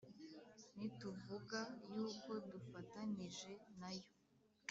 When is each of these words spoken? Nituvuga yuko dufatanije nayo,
Nituvuga 0.77 1.59
yuko 1.95 2.31
dufatanije 2.51 3.51
nayo, 3.79 4.09